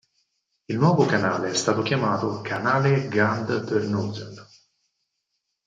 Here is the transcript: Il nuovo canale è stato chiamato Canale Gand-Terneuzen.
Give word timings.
Il 0.67 0.79
nuovo 0.79 1.05
canale 1.05 1.51
è 1.51 1.53
stato 1.53 1.83
chiamato 1.83 2.41
Canale 2.41 3.07
Gand-Terneuzen. 3.07 4.47